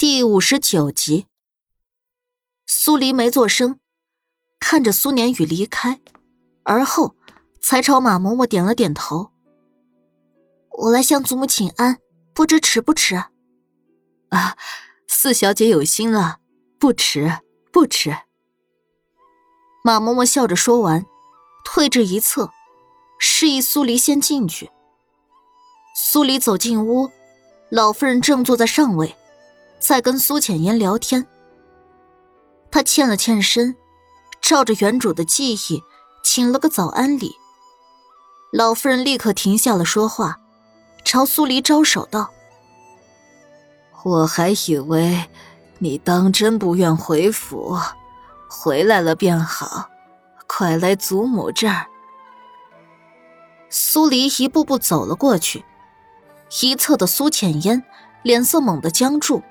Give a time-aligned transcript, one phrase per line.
[0.00, 1.26] 第五十九集，
[2.66, 3.78] 苏黎没做声，
[4.58, 6.00] 看着苏年宇离开，
[6.62, 7.16] 而后
[7.60, 9.30] 才朝马嬷嬷点了点头。
[10.70, 11.98] 我来向祖母请安，
[12.32, 13.14] 不知迟不迟？
[14.30, 14.56] 啊，
[15.06, 16.38] 四小姐有心了，
[16.78, 17.40] 不迟
[17.70, 18.16] 不迟。
[19.84, 21.04] 马嬷嬷笑着说完，
[21.62, 22.50] 退至一侧，
[23.18, 24.70] 示意苏黎先进去。
[25.94, 27.10] 苏黎走进屋，
[27.68, 29.14] 老夫人正坐在上位。
[29.80, 31.26] 在跟苏浅烟聊天，
[32.70, 33.74] 他欠了欠身，
[34.40, 35.82] 照着原主的记忆，
[36.22, 37.34] 请了个早安礼。
[38.52, 40.36] 老夫人立刻停下了说话，
[41.04, 42.30] 朝苏黎招手道
[44.04, 45.28] ：“我还以为
[45.78, 47.76] 你当真不愿回府，
[48.48, 49.88] 回来了便好，
[50.46, 51.86] 快来祖母这儿。”
[53.70, 55.64] 苏黎一步步走了过去，
[56.60, 57.82] 一侧的苏浅烟
[58.22, 59.42] 脸色猛地僵住。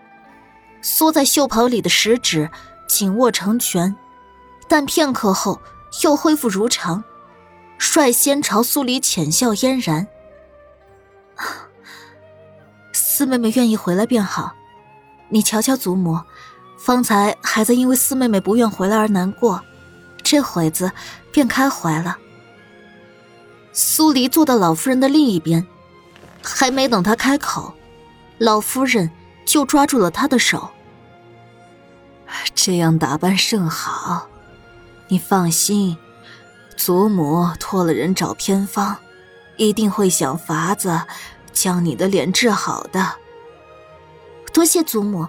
[0.82, 2.50] 缩在袖袍里的食指
[2.88, 3.96] 紧握成拳，
[4.68, 5.62] 但片刻后
[6.04, 7.04] 又恢复如常，
[7.78, 10.08] 率先朝苏黎浅笑嫣然。
[12.94, 14.54] 四妹妹愿意回来便好，
[15.30, 16.20] 你瞧瞧祖母，
[16.78, 19.62] 方才还在因为四妹妹不愿回来而难过，
[20.24, 20.92] 这会子
[21.32, 22.18] 便开怀了。
[23.74, 25.68] 苏黎坐到老夫人的另一边，
[26.42, 27.74] 还没等她开口，
[28.38, 29.12] 老夫人。
[29.50, 30.70] 就抓住了他的手。
[32.54, 34.28] 这样打扮甚好，
[35.08, 35.98] 你放心，
[36.78, 38.98] 祖母托了人找偏方，
[39.58, 41.02] 一定会想法子
[41.52, 43.16] 将你的脸治好的。
[44.54, 45.28] 多谢祖母。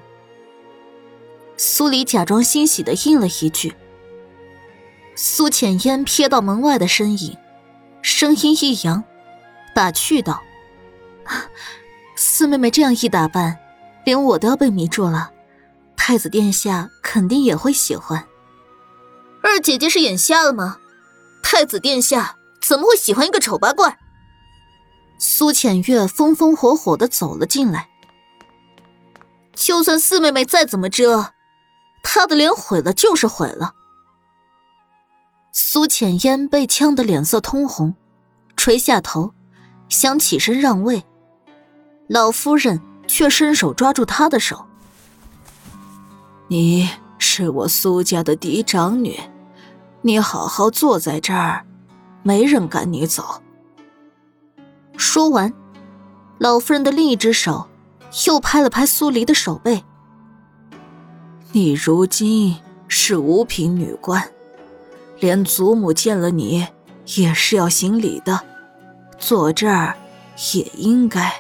[1.57, 3.75] 苏黎假装欣喜的应了一句。
[5.17, 7.39] 苏浅烟瞥到门外的身影，
[8.03, 9.03] 声音一扬，
[9.75, 10.43] 打趣道
[12.17, 13.59] ：“四妹妹这样一打扮。”
[14.05, 15.31] 连我都要被迷住了，
[15.97, 18.27] 太子殿下肯定也会喜欢。
[19.43, 20.79] 二姐姐是眼瞎了吗？
[21.43, 23.99] 太子殿下怎么会喜欢一个丑八怪？
[25.19, 27.89] 苏浅月风风火火的走了进来。
[29.55, 31.33] 就算四妹妹再怎么遮，
[32.03, 33.75] 她的脸毁了就是毁了。
[35.53, 37.95] 苏浅烟被呛得脸色通红，
[38.57, 39.35] 垂下头，
[39.89, 41.05] 想起身让位。
[42.09, 42.81] 老夫人。
[43.11, 44.65] 却伸手抓住他的手。
[46.47, 46.89] 你
[47.19, 49.19] 是我苏家的嫡长女，
[50.01, 51.67] 你好好坐在这儿，
[52.23, 53.43] 没人赶你走。
[54.97, 55.53] 说完，
[56.39, 57.69] 老夫人的另一只手
[58.29, 59.83] 又拍了拍苏黎的手背。
[61.51, 62.57] 你如今
[62.87, 64.25] 是五品女官，
[65.19, 66.65] 连祖母见了你
[67.17, 68.41] 也是要行礼的，
[69.19, 69.97] 坐这儿
[70.55, 71.33] 也应该。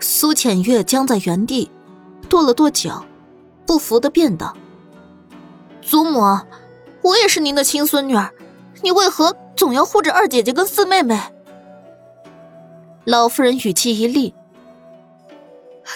[0.00, 1.70] 苏浅月僵在原地，
[2.28, 3.04] 跺了跺脚，
[3.66, 4.56] 不服的辩道
[5.82, 6.20] ：“祖母，
[7.02, 8.30] 我也是您的亲孙女儿，
[8.82, 11.20] 你为何总要护着二姐姐跟四妹妹？”
[13.04, 14.34] 老夫人语气一厉：“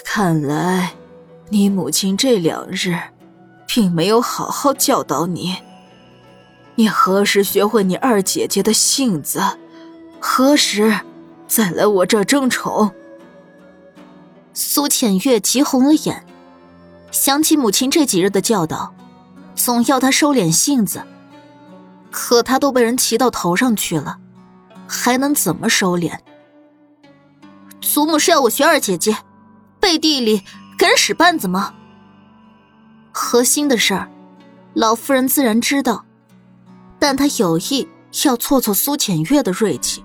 [0.04, 0.92] 看来
[1.48, 2.98] 你母亲这两日
[3.66, 5.56] 并没有好好教导你，
[6.74, 9.40] 你何时学会你二姐姐的性子？
[10.20, 11.00] 何时
[11.46, 12.92] 再来我这争宠？”
[14.56, 16.24] 苏浅月急红了眼，
[17.10, 18.94] 想起母亲这几日的教导，
[19.56, 21.02] 总要她收敛性子。
[22.12, 24.18] 可她都被人骑到头上去了，
[24.86, 26.16] 还能怎么收敛？
[27.80, 29.16] 祖母是要我学二姐姐，
[29.80, 30.42] 背地里
[30.78, 31.74] 给人使绊子吗？
[33.10, 34.08] 核心的事儿，
[34.72, 36.04] 老夫人自然知道，
[37.00, 37.88] 但她有意
[38.24, 40.04] 要挫挫苏浅月的锐气，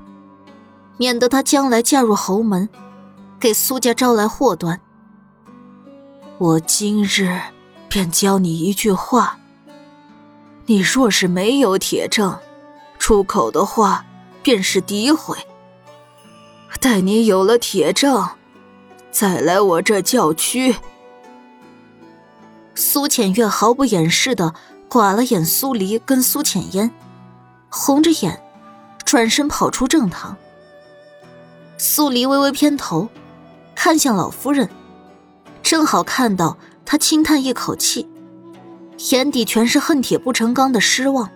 [0.98, 2.68] 免得她将来嫁入侯门。
[3.40, 4.80] 给苏家招来祸端。
[6.38, 7.40] 我今日
[7.88, 9.40] 便教你一句话：
[10.66, 12.38] 你若是没有铁证，
[12.98, 14.06] 出口的话
[14.44, 15.36] 便是诋毁；
[16.82, 18.28] 待你有了铁证，
[19.10, 20.76] 再来我这叫屈。
[22.76, 24.54] 苏浅月毫不掩饰的
[24.90, 26.92] 剐了眼苏黎跟苏浅烟，
[27.70, 28.42] 红着眼，
[29.06, 30.36] 转身跑出正堂。
[31.78, 33.08] 苏黎微微偏头。
[33.82, 34.70] 看向老夫人，
[35.64, 38.10] 正好看到她轻叹一口气，
[39.10, 41.30] 眼底全是恨铁不成钢的失望。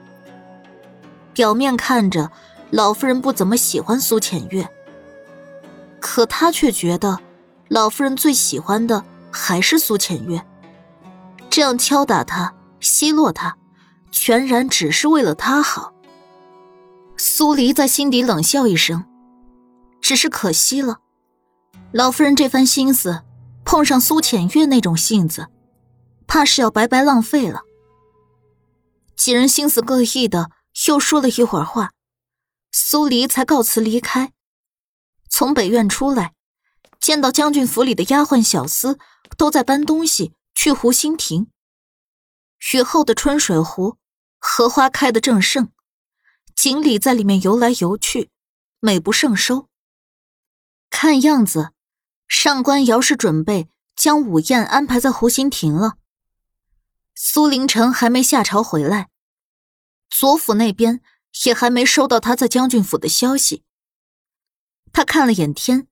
[1.33, 2.29] 表面看着
[2.69, 4.67] 老夫人不怎么喜欢苏浅月，
[6.01, 7.17] 可她却觉得
[7.69, 10.45] 老夫人最喜欢的还是苏浅月。
[11.49, 13.55] 这样敲打她、奚落她，
[14.11, 15.93] 全然只是为了她好。
[17.15, 19.05] 苏黎在心底冷笑一声，
[20.01, 20.97] 只是可惜了。
[21.93, 23.23] 老夫人这番心思，
[23.63, 25.49] 碰上苏浅月那种性子，
[26.25, 27.61] 怕是要白白浪费了。
[29.15, 30.49] 几人心思各异的
[30.87, 31.91] 又说了一会儿话，
[32.71, 34.33] 苏黎才告辞离开。
[35.29, 36.33] 从北院出来，
[36.99, 38.97] 见到将军府里的丫鬟小厮
[39.37, 41.51] 都在搬东西去湖心亭。
[42.73, 43.97] 雨后的春水湖，
[44.39, 45.71] 荷花开得正盛，
[46.55, 48.31] 锦鲤在里面游来游去，
[48.79, 49.67] 美不胜收。
[50.89, 51.72] 看样子，
[52.35, 55.97] 上官瑶是准备将午宴安排在湖心亭了。
[57.13, 59.09] 苏林城还没下朝回来，
[60.09, 61.01] 左府那边
[61.45, 63.63] 也还没收到他在将军府的消息。
[64.91, 65.87] 他看了眼天，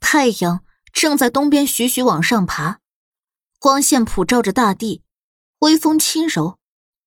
[0.00, 0.64] 太阳
[0.94, 2.80] 正在东边徐徐往上爬，
[3.58, 5.02] 光线普照着大地。
[5.58, 6.58] 微风轻柔，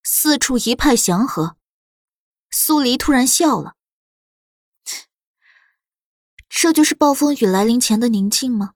[0.04, 1.58] 四处一派祥和。
[2.52, 3.74] 苏黎突然笑了
[6.62, 8.74] ：“这就是暴风雨来临前的宁静吗？”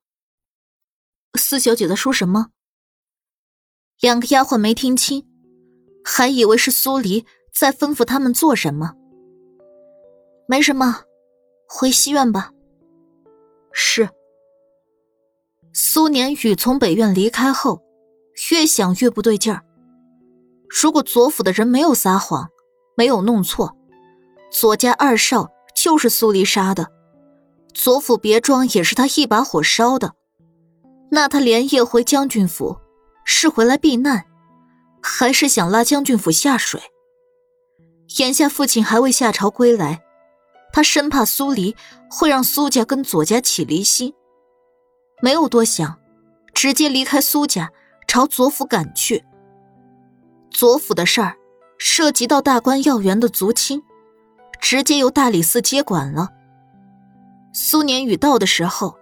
[1.37, 2.51] 四小姐在说什么？
[3.99, 5.27] 两个丫鬟没听清，
[6.01, 8.93] 还以为是苏黎在吩咐他们做什么。
[10.47, 11.01] 没什么，
[11.67, 12.53] 回西院吧。
[13.73, 14.09] 是。
[15.73, 17.83] 苏年雨从北院离开后。
[18.49, 19.61] 越想越不对劲儿。
[20.67, 22.49] 如果左府的人没有撒谎，
[22.95, 23.77] 没有弄错，
[24.49, 26.91] 左家二少就是苏黎杀的，
[27.73, 30.13] 左府别庄也是他一把火烧的，
[31.11, 32.77] 那他连夜回将军府，
[33.25, 34.25] 是回来避难，
[35.01, 36.81] 还是想拉将军府下水？
[38.19, 40.03] 眼下父亲还未下朝归来，
[40.71, 41.75] 他生怕苏黎
[42.09, 44.13] 会让苏家跟左家起离心，
[45.21, 45.99] 没有多想，
[46.53, 47.71] 直接离开苏家。
[48.05, 49.23] 朝左府赶去。
[50.51, 51.35] 左府的事儿
[51.79, 53.81] 涉及到大官要员的族亲，
[54.61, 56.29] 直接由大理寺接管了。
[57.53, 58.97] 苏年宇到的时候，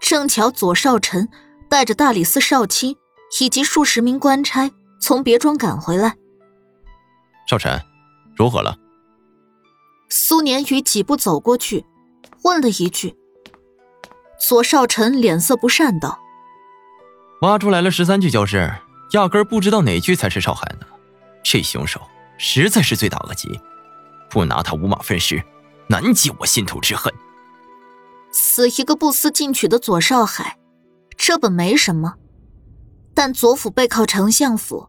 [0.00, 1.28] 正巧左少臣
[1.70, 2.96] 带着大理寺少卿
[3.40, 4.70] 以及数十名官差
[5.00, 6.16] 从别庄赶回来。
[7.48, 7.80] 少臣，
[8.36, 8.76] 如何了？
[10.08, 11.86] 苏年宇几步走过去，
[12.42, 13.16] 问了一句。
[14.40, 16.18] 左少臣脸色不善道。
[17.42, 18.72] 挖出来了十三具焦尸，
[19.12, 20.86] 压根不知道哪具才是少海呢。
[21.44, 22.00] 这凶手
[22.36, 23.48] 实在是罪大恶极，
[24.28, 25.42] 不拿他五马分尸，
[25.88, 27.12] 难解我心头之恨。
[28.32, 30.58] 死一个不思进取的左少海，
[31.16, 32.14] 这本没什么，
[33.14, 34.88] 但左府背靠丞相府，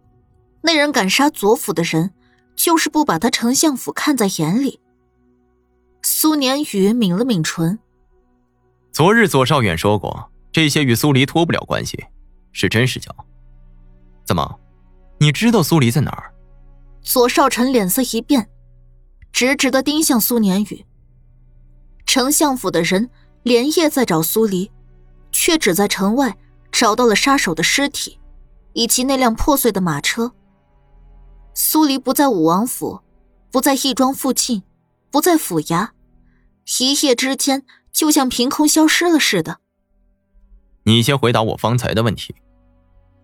[0.62, 2.14] 那人敢杀左府的人，
[2.56, 4.80] 就是不把他丞相府看在眼里。
[6.02, 7.78] 苏年宇抿了抿唇，
[8.92, 12.04] 昨日左少远说过，这些与苏黎脱不了关系。
[12.52, 13.12] 是真是假？
[14.26, 14.60] 怎么，
[15.20, 16.32] 你知道苏黎在哪儿？
[17.02, 18.48] 左少臣脸色一变，
[19.32, 20.86] 直直的盯向苏年宇。
[22.06, 23.10] 丞相府的人
[23.44, 24.72] 连夜在找苏黎，
[25.32, 26.36] 却只在城外
[26.72, 28.20] 找到了杀手的尸体，
[28.74, 30.34] 以及那辆破碎的马车。
[31.54, 33.02] 苏黎不在武王府，
[33.52, 34.64] 不在义庄附近，
[35.12, 35.90] 不在府衙，
[36.80, 39.60] 一夜之间就像凭空消失了似的。
[40.84, 42.34] 你先回答我方才的问题。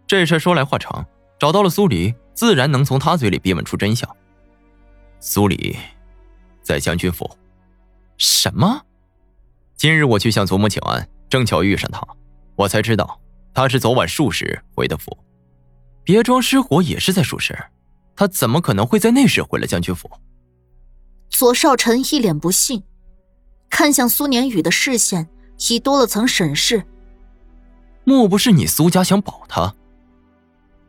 [0.06, 1.06] 这事说来话长，
[1.40, 4.10] 找到了苏黎，自然能从他嘴里逼问出真相。
[5.20, 5.76] 苏黎，
[6.62, 7.30] 在将军府。
[8.18, 8.82] 什么？
[9.80, 12.06] 今日我去向祖母请安，正巧遇上他，
[12.58, 13.18] 我才知道
[13.54, 15.18] 他是昨晚数时回的府。
[16.04, 17.58] 别庄失火也是在数时，
[18.14, 20.12] 他怎么可能会在那时回了将军府？
[21.30, 22.84] 左少臣一脸不信，
[23.70, 25.30] 看向苏年宇的视线
[25.70, 26.84] 已多了层审视。
[28.04, 29.74] 莫不是你苏家想保他？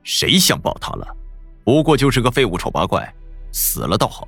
[0.02, 1.16] 谁想保他了？
[1.62, 3.14] 不过就是个废物丑八怪，
[3.52, 4.26] 死了倒好。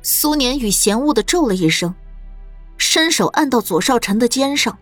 [0.00, 1.94] 苏年宇嫌恶的咒了一声，
[2.76, 4.78] 伸手按到左少臣的肩上。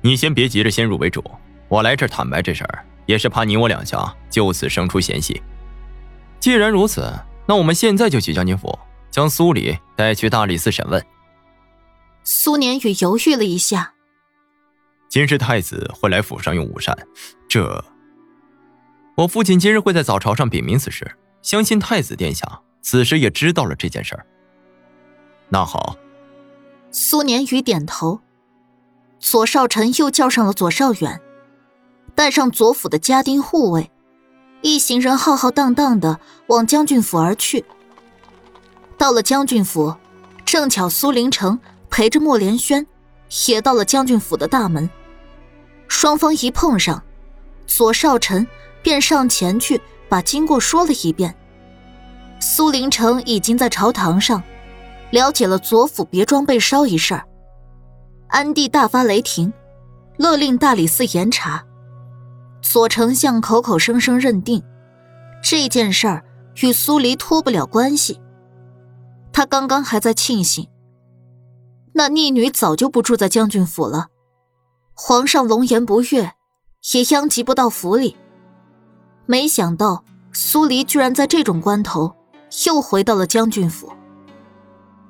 [0.00, 1.22] 你先别急着先入为主，
[1.68, 5.42] 我来这儿坦白这事儿，也是怕你我两家就此生出嫌隙。
[6.38, 7.12] 既然如此，
[7.46, 8.78] 那我们现在就去将军府，
[9.10, 11.04] 将苏礼带去大理寺审问。
[12.22, 13.94] 苏年宇犹豫了一下。
[15.08, 16.96] 今日太子会来府上用午膳，
[17.48, 17.84] 这。
[19.16, 21.10] 我父亲今日会在早朝上禀明此事，
[21.42, 24.24] 相信太子殿下此时也知道了这件事儿。
[25.48, 25.96] 那好，
[27.00, 28.18] 苏年宇点头。
[29.20, 31.20] 左少臣又叫上了左少远，
[32.16, 33.92] 带上左府的家丁护卫，
[34.62, 37.64] 一行人浩浩荡荡的往将军府而去。
[38.96, 39.94] 到了将军府，
[40.44, 42.84] 正巧苏林城陪着莫连轩
[43.46, 44.90] 也到了将军府的大门，
[45.86, 47.00] 双方一碰上，
[47.68, 48.44] 左少臣。
[48.80, 51.34] 便上前去把经过说了一遍。
[52.40, 54.42] 苏林城已经在朝堂上
[55.10, 57.20] 了解了左府别庄被烧一事，
[58.28, 59.52] 安帝大发雷霆，
[60.18, 61.64] 勒令大理寺严查。
[62.60, 64.62] 左丞相口口声声认定
[65.42, 66.24] 这件事儿
[66.60, 68.20] 与苏黎脱不了关系。
[69.32, 70.68] 他刚刚还在庆幸，
[71.92, 74.08] 那逆女早就不住在将军府了，
[74.92, 76.32] 皇上龙颜不悦，
[76.92, 78.16] 也殃及不到府里。
[79.24, 82.14] 没想到苏黎居然在这种关头
[82.66, 83.92] 又回到了将军府。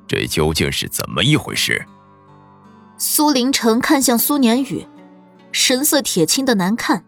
[0.09, 1.85] 这究竟是怎么一回事？
[2.97, 4.85] 苏林城看向苏年宇，
[5.53, 7.05] 神色铁青的难看。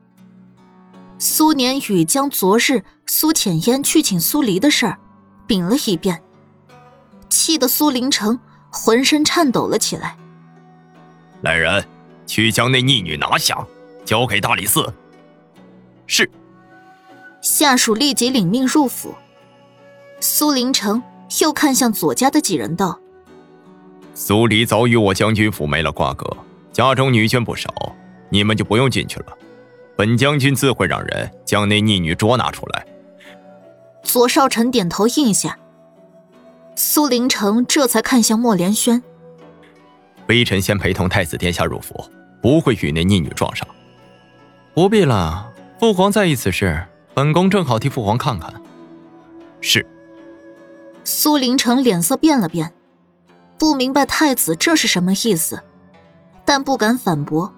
[1.19, 4.99] 苏年宇将昨日苏浅烟去请苏黎的事儿
[5.47, 6.23] 禀了一遍，
[7.29, 8.39] 气得苏林城
[8.71, 10.17] 浑身颤抖了起来。
[11.43, 11.85] 来人，
[12.27, 13.67] 去将那逆女拿下，
[14.05, 14.93] 交给大理寺。
[16.07, 16.31] 是。
[17.43, 19.15] 下属立即领命入府。
[20.21, 21.03] 苏林城
[21.41, 22.99] 又看向左家的几人道
[24.15, 26.37] ：“苏黎早与我将军府没了瓜葛，
[26.73, 27.73] 家中女眷不少，
[28.29, 29.27] 你们就不用进去了。
[29.97, 32.87] 本将军自会让人将那逆女捉拿出来。”
[34.03, 35.59] 左少臣点头应下。
[36.75, 39.03] 苏林城这才看向莫连轩
[40.27, 42.11] ：“微臣先陪同太子殿下入府，
[42.43, 43.67] 不会与那逆女撞上。”
[44.75, 46.87] 不必了，父皇在意此事。
[47.13, 48.53] 本宫正好替父皇看看。
[49.61, 49.87] 是。
[51.05, 52.73] 苏林城脸色变了变，
[53.59, 55.61] 不明白太子这是什么意思，
[56.45, 57.53] 但不敢反驳。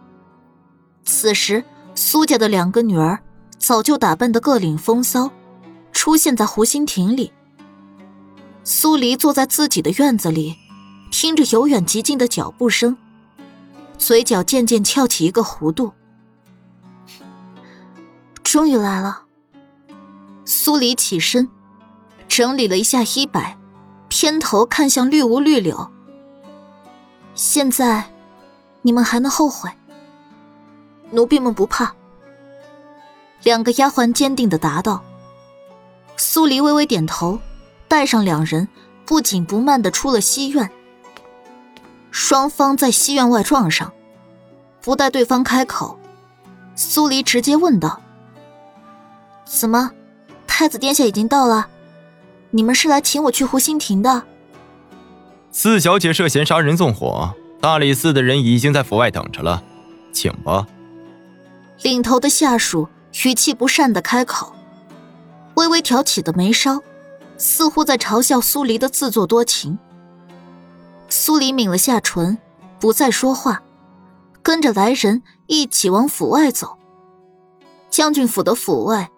[1.05, 3.19] 此时，苏家的两个女儿
[3.59, 5.31] 早就打扮得各领风骚，
[5.93, 7.33] 出现在湖心亭里。
[8.65, 10.57] 苏黎坐在自己的院子里，
[11.11, 12.97] 听着由远及近的脚步声，
[13.99, 15.93] 嘴角渐渐翘起一个弧度。
[18.45, 19.23] 终于来了。
[20.45, 21.49] 苏黎起身，
[22.35, 23.59] 整理了一下衣摆，
[24.09, 25.91] 偏头看向绿芜绿柳。
[27.35, 28.11] 现在，
[28.81, 29.69] 你们还能后悔？
[31.11, 31.95] 奴婢们不怕。
[33.43, 35.05] 两个丫鬟坚定的答道。
[36.17, 37.39] 苏黎微微点头，
[37.87, 38.67] 带上两人，
[39.05, 40.71] 不紧不慢的出了西院。
[42.11, 43.93] 双方在西院外撞上，
[44.81, 45.99] 不待对方开口，
[46.77, 48.01] 苏黎直接问道
[49.45, 49.91] ：“怎么？”
[50.49, 51.69] 太子殿下已经到了，
[52.53, 54.23] 你们是来请我去湖心亭的。
[55.51, 59.63] 四小姐涉嫌杀人纵火，大理寺的人已经在府外等着了，
[60.13, 60.67] 请吧。
[61.83, 62.89] 领头的下属
[63.25, 64.55] 语气不善的开口，
[65.55, 66.81] 微微挑起的眉梢，
[67.37, 69.79] 似乎在嘲笑苏黎的自作多情。
[71.09, 72.39] 苏黎抿了下唇，
[72.79, 73.63] 不再说话，
[74.43, 76.79] 跟着来人一起往府外走。
[77.91, 79.09] 将军府的府外。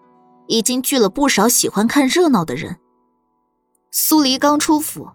[0.47, 2.77] 已经聚了不少喜欢看热闹的人。
[3.97, 5.11] 苏黎刚出府，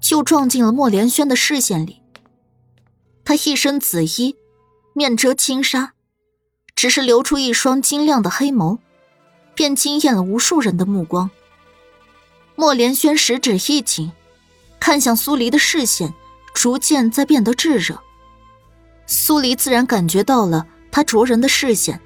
[0.00, 2.00] 就撞进了莫连轩的视线里。
[3.22, 4.34] 他一身紫衣，
[4.94, 5.92] 面遮轻纱，
[6.74, 8.78] 只是流出一双晶亮的黑眸，
[9.54, 11.30] 便惊艳了无数人的目光。
[12.54, 14.10] 莫连轩十指一紧，
[14.80, 16.14] 看向苏黎的视线
[16.54, 18.00] 逐渐在变得炙热。
[19.06, 22.00] 苏黎自然感觉到了他灼人的视线。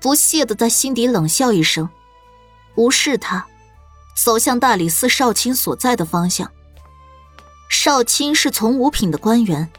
[0.00, 1.86] 不屑的在心底冷笑一声，
[2.76, 3.46] 无视他，
[4.16, 6.50] 走向大理寺少卿所在的方向。
[7.68, 9.70] 少卿是从五品的官员，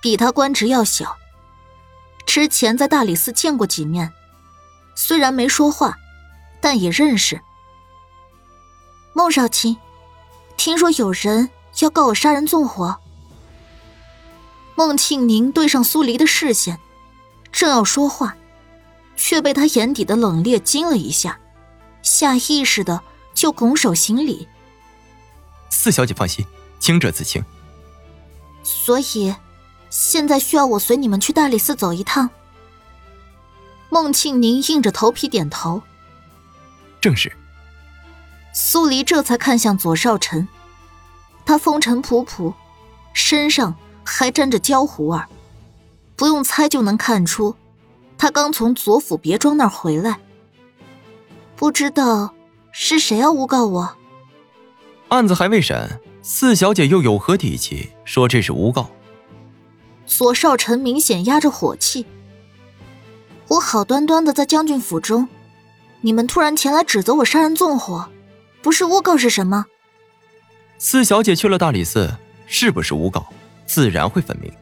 [0.00, 1.16] 比他官职要小。
[2.24, 4.12] 之前在大理寺见过几面，
[4.94, 5.98] 虽然没说话，
[6.60, 7.40] 但也认识。
[9.12, 9.76] 孟少卿，
[10.56, 11.50] 听说有人
[11.80, 12.96] 要告我杀人纵火。
[14.74, 16.78] 孟庆宁对上苏黎的视线，
[17.52, 18.36] 正要说话。
[19.16, 21.38] 却被他眼底的冷冽惊了一下，
[22.02, 23.00] 下意识的
[23.34, 24.48] 就拱手行礼。
[25.70, 26.46] 四小姐放心，
[26.78, 27.44] 清者自清。
[28.62, 29.34] 所以，
[29.90, 32.30] 现在需要我随你们去大理寺走一趟。
[33.90, 35.82] 孟庆宁硬着头皮点头。
[37.00, 37.30] 正是。
[38.54, 40.48] 苏黎这才看向左少臣，
[41.44, 42.54] 他风尘仆仆，
[43.12, 43.74] 身上
[44.04, 45.28] 还沾着焦糊味儿，
[46.16, 47.56] 不用猜就能看出。
[48.16, 50.20] 他刚从左府别庄那儿回来，
[51.56, 52.32] 不知道
[52.76, 53.96] 是谁要诬告我。
[55.08, 58.90] 案子还未审，四小姐又有何底气说这是诬告？
[60.06, 62.04] 左少臣明显压着火气。
[63.46, 65.28] 我好端端的在将军府中，
[66.00, 68.10] 你们突然前来指责我杀人纵火，
[68.60, 69.66] 不是诬告是什么？
[70.76, 72.12] 四小姐去了大理寺，
[72.48, 73.24] 是不是诬告，
[73.66, 74.52] 自然会分明。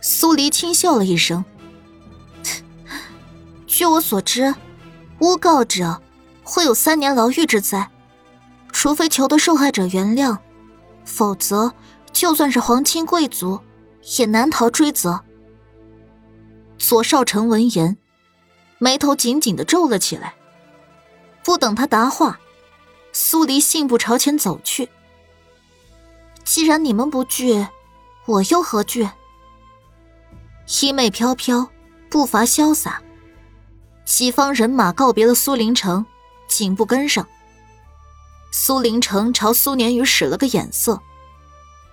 [0.00, 1.44] 苏黎轻笑了一声。
[3.66, 4.54] 据我所知，
[5.18, 6.00] 诬告者
[6.42, 7.90] 会有三年牢狱之灾，
[8.72, 10.38] 除非求得受害者原谅，
[11.04, 11.72] 否则
[12.12, 13.60] 就算是皇亲贵族
[14.18, 15.22] 也难逃追责。
[16.78, 17.96] 左少成闻言，
[18.78, 20.34] 眉头紧紧的皱了起来。
[21.44, 22.40] 不等他答话，
[23.12, 24.88] 苏黎信步朝前走去。
[26.44, 27.66] 既然你们不惧，
[28.26, 29.08] 我又何惧？
[30.66, 31.68] 衣袂飘飘，
[32.10, 33.00] 步伐潇洒。
[34.04, 36.04] 几方人马告别了苏林城，
[36.56, 37.26] 紧步跟上。
[38.50, 41.00] 苏林城朝苏年宇使了个眼色，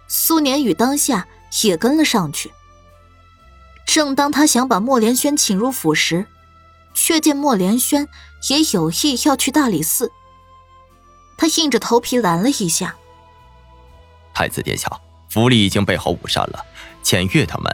[0.07, 1.27] 苏年宇当下
[1.63, 2.51] 也跟了上去。
[3.85, 6.27] 正当他想把莫连轩请入府时，
[6.93, 8.07] 却见莫连轩
[8.49, 10.11] 也有意要去大理寺。
[11.37, 12.95] 他硬着头皮拦了一下
[14.33, 14.91] ：“太子殿下，
[15.29, 16.65] 府里已经备好午膳了，
[17.01, 17.73] 浅月他们……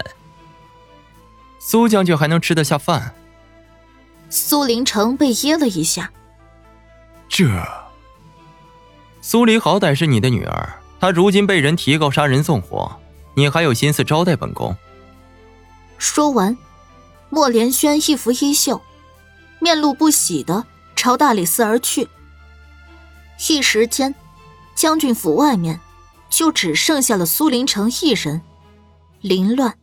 [1.60, 3.16] 苏将军还能吃得下饭？”
[4.30, 6.12] 苏林城被噎了一下。
[7.36, 7.50] 这……
[9.20, 12.98] 苏黎好歹是你的女儿，她如今被人提告杀人纵火，
[13.34, 14.74] 你还有心思招待本宫？
[15.98, 16.58] 说完，
[17.30, 18.82] 莫连轩一拂衣袖，
[19.60, 20.66] 面露不喜的
[20.96, 22.08] 朝大理寺而去。
[23.50, 24.16] 一时间，
[24.74, 25.82] 将军府外面
[26.30, 28.42] 就只剩下了苏林城一人，
[29.20, 29.78] 凌乱。